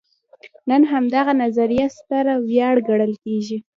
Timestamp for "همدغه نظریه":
0.91-1.87